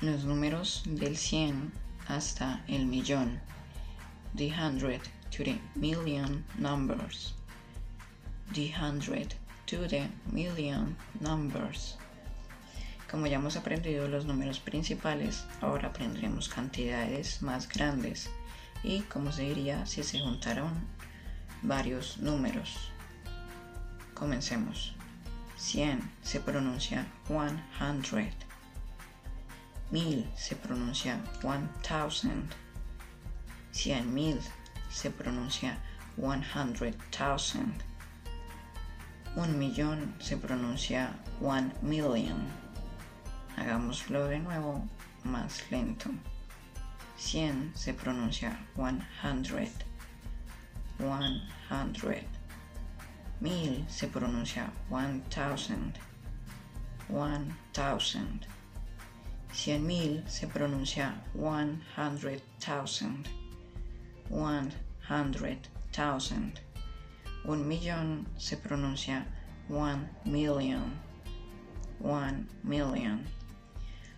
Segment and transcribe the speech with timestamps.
[0.00, 1.72] los números del 100
[2.08, 3.40] hasta el millón.
[4.34, 7.34] The hundred to the million numbers.
[8.52, 9.34] The hundred
[9.66, 11.96] to the million numbers.
[13.10, 18.28] Como ya hemos aprendido los números principales, ahora aprenderemos cantidades más grandes
[18.82, 20.72] y cómo se diría si se juntaron
[21.62, 22.90] varios números.
[24.14, 24.94] Comencemos.
[25.56, 28.45] 100 se pronuncia 100.
[29.90, 32.48] 1000 se pronuncia 1000.
[33.72, 34.40] 100.000
[34.90, 35.78] se pronuncia
[36.16, 37.74] 100,000.
[39.36, 42.48] Un millón se pronuncia 1 million.
[43.56, 44.88] Hagámoslo de nuevo
[45.24, 46.10] más lento.
[47.16, 49.70] 100 se pronuncia 100.
[50.98, 52.26] 100.
[53.40, 55.92] 1000 se pronuncia 1000.
[59.56, 60.22] 1000.
[60.26, 62.42] 100.000 se pronuncia 100,000.
[65.90, 66.52] 100,000.
[67.44, 69.26] Un millón se pronuncia
[69.70, 70.92] 1 million.
[72.00, 73.24] 1 million.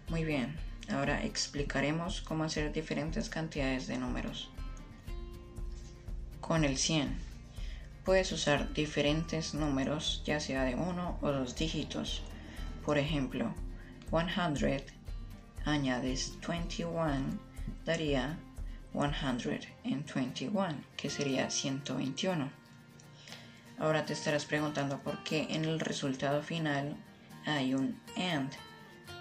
[0.09, 0.57] Muy bien,
[0.91, 4.51] ahora explicaremos cómo hacer diferentes cantidades de números.
[6.41, 7.17] Con el 100
[8.05, 12.23] puedes usar diferentes números, ya sea de uno o dos dígitos.
[12.85, 13.55] Por ejemplo,
[14.11, 14.98] 100
[15.69, 17.39] añades 21
[17.85, 18.39] daría
[18.93, 22.51] 121, que sería 121.
[23.79, 26.97] Ahora te estarás preguntando por qué en el resultado final
[27.47, 28.51] hay un and,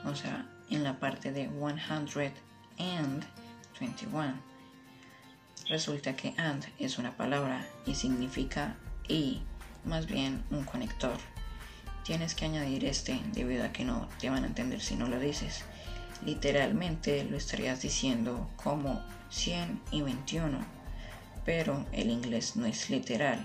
[0.06, 2.34] o sea, en la parte de 100
[2.80, 3.24] and
[3.80, 4.34] 21.
[5.70, 8.76] Resulta que and es una palabra y significa
[9.08, 9.42] y,
[9.86, 11.18] más bien un conector.
[12.04, 15.20] Tienes que añadir este debido a que no te van a entender si no lo
[15.20, 15.66] dices.
[16.26, 20.60] Literalmente lo estarías diciendo como 100 y 21,
[21.46, 23.40] pero el inglés no es literal.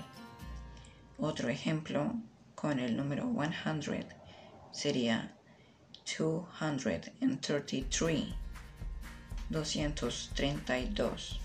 [1.18, 2.14] Otro ejemplo
[2.54, 4.06] con el número 100
[4.72, 5.36] sería
[6.04, 8.24] 233,
[9.50, 11.40] 232.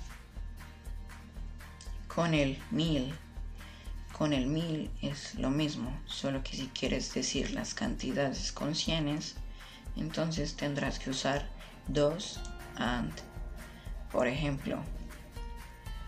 [2.08, 3.14] Con el 1000,
[4.18, 9.36] con el 1000 es lo mismo, solo que si quieres decir las cantidades con cienes,
[10.00, 11.50] entonces tendrás que usar
[11.88, 12.40] 2
[12.78, 13.12] and
[14.12, 14.84] por ejemplo,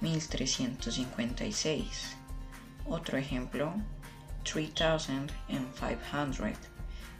[0.00, 2.16] 1356.
[2.86, 3.74] Otro ejemplo,
[4.44, 6.56] 3500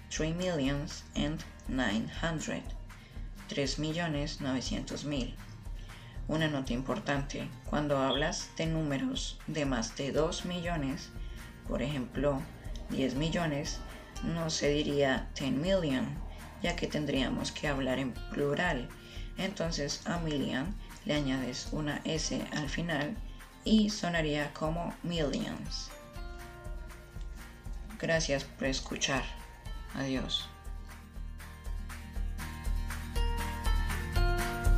[0.09, 2.63] 3 millions and 900.
[3.48, 5.36] 3 millones 900 mil.
[6.27, 11.10] Una nota importante, cuando hablas de números de más de 2 millones,
[11.68, 12.42] por ejemplo
[12.89, 13.80] 10 millones,
[14.24, 16.26] no se diría 10 million,
[16.62, 18.89] ya que tendríamos que hablar en plural.
[19.38, 20.75] Entonces a million
[21.06, 23.15] le añades una S al final
[23.63, 25.89] y sonaría como millions.
[28.00, 29.24] Gracias por escuchar.
[29.95, 30.50] Adiós.